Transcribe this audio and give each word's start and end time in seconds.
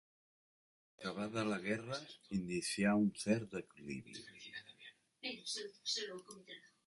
Acabada 0.99 1.43
la 1.49 1.59
Guerra 1.65 1.99
inicià 2.37 2.95
un 3.03 3.13
cert 3.25 3.45
declivi. 3.53 4.17